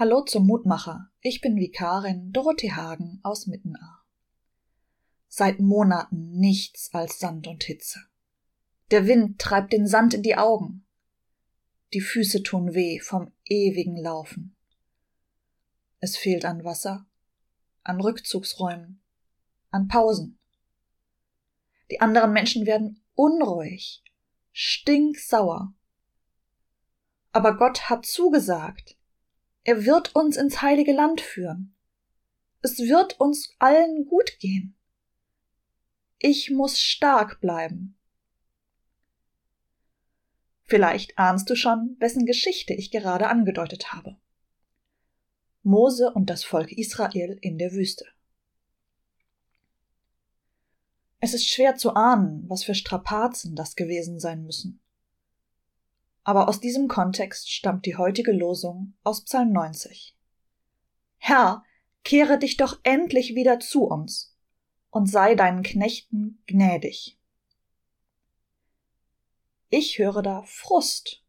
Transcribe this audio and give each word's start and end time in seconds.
Hallo 0.00 0.22
zum 0.22 0.46
Mutmacher. 0.46 1.10
Ich 1.20 1.42
bin 1.42 1.56
Vikarin 1.56 2.32
Dorothee 2.32 2.72
Hagen 2.72 3.20
aus 3.22 3.46
Mittenaar. 3.46 4.02
Seit 5.28 5.60
Monaten 5.60 6.30
nichts 6.38 6.88
als 6.94 7.18
Sand 7.18 7.46
und 7.46 7.64
Hitze. 7.64 8.00
Der 8.90 9.06
Wind 9.06 9.38
treibt 9.38 9.74
den 9.74 9.86
Sand 9.86 10.14
in 10.14 10.22
die 10.22 10.36
Augen. 10.36 10.86
Die 11.92 12.00
Füße 12.00 12.42
tun 12.42 12.72
weh 12.72 12.98
vom 12.98 13.30
ewigen 13.44 13.98
Laufen. 13.98 14.56
Es 15.98 16.16
fehlt 16.16 16.46
an 16.46 16.64
Wasser, 16.64 17.06
an 17.82 18.00
Rückzugsräumen, 18.00 19.02
an 19.70 19.86
Pausen. 19.86 20.38
Die 21.90 22.00
anderen 22.00 22.32
Menschen 22.32 22.64
werden 22.64 23.02
unruhig, 23.12 24.02
stinksauer. 24.52 25.74
Aber 27.32 27.58
Gott 27.58 27.90
hat 27.90 28.06
zugesagt, 28.06 28.96
er 29.64 29.84
wird 29.84 30.14
uns 30.14 30.36
ins 30.36 30.62
heilige 30.62 30.92
Land 30.92 31.20
führen. 31.20 31.74
Es 32.62 32.78
wird 32.78 33.20
uns 33.20 33.54
allen 33.58 34.06
gut 34.06 34.38
gehen. 34.38 34.76
Ich 36.18 36.50
muss 36.50 36.78
stark 36.78 37.40
bleiben. 37.40 37.96
Vielleicht 40.64 41.18
ahnst 41.18 41.48
du 41.50 41.56
schon, 41.56 41.96
wessen 41.98 42.26
Geschichte 42.26 42.74
ich 42.74 42.90
gerade 42.90 43.28
angedeutet 43.28 43.92
habe. 43.92 44.16
Mose 45.62 46.12
und 46.12 46.30
das 46.30 46.44
Volk 46.44 46.72
Israel 46.72 47.38
in 47.40 47.58
der 47.58 47.72
Wüste. 47.72 48.06
Es 51.18 51.34
ist 51.34 51.48
schwer 51.50 51.76
zu 51.76 51.94
ahnen, 51.94 52.44
was 52.48 52.64
für 52.64 52.74
Strapazen 52.74 53.56
das 53.56 53.76
gewesen 53.76 54.20
sein 54.20 54.42
müssen. 54.44 54.80
Aber 56.22 56.48
aus 56.48 56.60
diesem 56.60 56.88
Kontext 56.88 57.50
stammt 57.50 57.86
die 57.86 57.96
heutige 57.96 58.32
Losung 58.32 58.94
aus 59.02 59.24
Psalm 59.24 59.52
90. 59.52 60.16
Herr, 61.16 61.64
kehre 62.04 62.38
dich 62.38 62.56
doch 62.56 62.78
endlich 62.82 63.34
wieder 63.34 63.60
zu 63.60 63.84
uns 63.84 64.36
und 64.90 65.06
sei 65.06 65.34
deinen 65.34 65.62
Knechten 65.62 66.42
gnädig. 66.46 67.18
Ich 69.68 69.98
höre 69.98 70.22
da 70.22 70.42
Frust. 70.42 71.22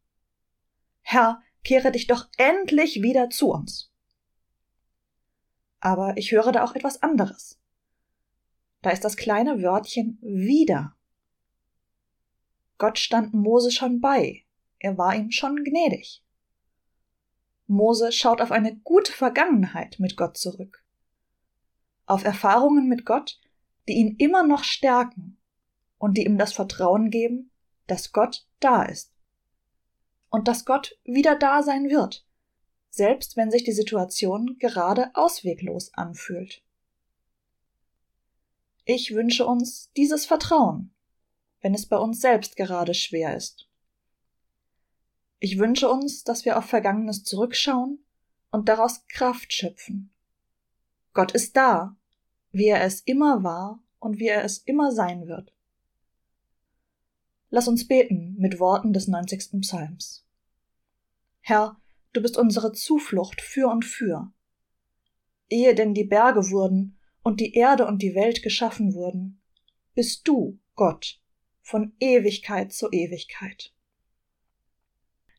Herr, 1.02 1.42
kehre 1.64 1.92
dich 1.92 2.08
doch 2.08 2.28
endlich 2.38 3.02
wieder 3.02 3.30
zu 3.30 3.52
uns. 3.52 3.92
Aber 5.80 6.18
ich 6.18 6.32
höre 6.32 6.52
da 6.52 6.64
auch 6.64 6.76
etwas 6.76 7.02
anderes. 7.04 7.60
Da 8.82 8.90
ist 8.90 9.04
das 9.04 9.16
kleine 9.16 9.62
Wörtchen 9.62 10.18
wieder. 10.22 10.96
Gott 12.78 12.98
stand 12.98 13.34
Mose 13.34 13.72
schon 13.72 14.02
bei, 14.02 14.44
er 14.84 14.98
war 14.98 15.16
ihm 15.16 15.30
schon 15.30 15.64
gnädig. 15.64 16.24
Mose 17.68 18.12
schaut 18.12 18.42
auf 18.42 18.52
eine 18.52 18.76
gute 18.78 19.14
Vergangenheit 19.14 20.00
mit 20.00 20.18
Gott 20.18 20.38
zurück. 20.38 20.84
Auf 22.08 22.24
Erfahrungen 22.24 22.90
mit 22.90 23.06
Gott, 23.06 23.40
die 23.88 23.94
ihn 23.94 24.16
immer 24.18 24.42
noch 24.42 24.64
stärken 24.64 25.38
und 26.00 26.18
die 26.18 26.26
ihm 26.26 26.40
das 26.40 26.54
Vertrauen 26.54 27.12
geben, 27.12 27.52
dass 27.86 28.12
Gott 28.12 28.48
da 28.60 28.84
ist. 28.84 29.14
Und 30.30 30.48
dass 30.48 30.66
Gott 30.66 30.98
wieder 31.04 31.36
da 31.36 31.62
sein 31.62 31.90
wird, 31.90 32.26
selbst 32.90 33.38
wenn 33.38 33.52
sich 33.52 33.64
die 33.64 33.74
Situation 33.74 34.58
gerade 34.58 35.12
ausweglos 35.14 35.94
anfühlt. 35.94 36.64
Ich 38.86 39.14
wünsche 39.14 39.46
uns 39.46 39.92
dieses 39.96 40.26
Vertrauen, 40.26 40.92
wenn 41.62 41.76
es 41.76 41.86
bei 41.86 41.98
uns 41.98 42.20
selbst 42.20 42.56
gerade 42.56 42.96
schwer 42.96 43.36
ist. 43.36 43.68
Ich 45.44 45.58
wünsche 45.58 45.90
uns, 45.90 46.24
dass 46.24 46.46
wir 46.46 46.56
auf 46.56 46.66
Vergangenes 46.66 47.24
zurückschauen 47.24 48.06
und 48.52 48.70
daraus 48.70 49.08
Kraft 49.08 49.52
schöpfen. 49.52 50.14
Gott 51.14 51.32
ist 51.32 51.58
da, 51.58 51.98
wie 52.52 52.68
er 52.68 52.84
es 52.84 53.02
immer 53.02 53.44
war 53.44 53.84
und 53.98 54.20
wie 54.20 54.28
er 54.28 54.46
es 54.46 54.60
immer 54.60 54.92
sein 54.92 55.26
wird. 55.26 55.52
Lass 57.50 57.68
uns 57.68 57.88
beten 57.88 58.36
mit 58.38 58.60
Worten 58.60 58.94
des 58.94 59.08
90. 59.08 59.62
Psalms. 59.62 60.28
Herr, 61.40 61.76
du 62.14 62.22
bist 62.22 62.38
unsere 62.38 62.72
Zuflucht 62.72 63.42
für 63.42 63.68
und 63.68 63.84
für. 63.84 64.32
Ehe 65.50 65.74
denn 65.74 65.96
die 65.96 66.04
Berge 66.04 66.52
wurden 66.52 67.00
und 67.24 67.40
die 67.40 67.56
Erde 67.56 67.88
und 67.88 68.04
die 68.04 68.14
Welt 68.14 68.44
geschaffen 68.44 68.94
wurden, 68.94 69.42
bist 69.96 70.28
du, 70.28 70.60
Gott, 70.76 71.20
von 71.64 71.96
Ewigkeit 72.00 72.72
zu 72.72 72.92
Ewigkeit. 72.92 73.74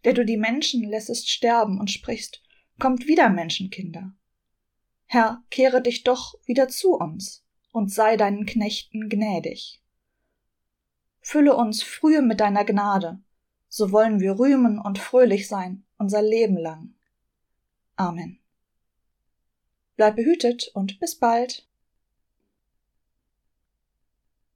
Der 0.05 0.15
du 0.15 0.25
die 0.25 0.37
Menschen 0.37 0.83
lässest 0.89 1.31
sterben 1.31 1.79
und 1.79 1.91
sprichst, 1.91 2.43
kommt 2.79 3.07
wieder 3.07 3.29
Menschenkinder. 3.29 4.13
Herr, 5.07 5.43
kehre 5.51 5.83
dich 5.83 6.05
doch 6.05 6.35
wieder 6.45 6.69
zu 6.69 6.95
uns 6.95 7.45
und 7.71 7.93
sei 7.93 8.17
deinen 8.17 8.47
Knechten 8.47 9.09
gnädig. 9.09 9.81
Fülle 11.21 11.55
uns 11.55 11.83
frühe 11.83 12.23
mit 12.23 12.41
deiner 12.41 12.65
Gnade, 12.65 13.21
so 13.69 13.93
wollen 13.93 14.21
wir 14.21 14.39
rühmen 14.39 14.79
und 14.79 14.99
fröhlich 14.99 15.49
sein 15.49 15.85
unser 15.99 16.21
Leben 16.21 16.57
lang. 16.57 16.95
Amen. 17.95 18.41
Bleib 19.97 20.17
behütet 20.17 20.69
und 20.75 20.99
bis 20.99 21.17
bald. 21.17 21.69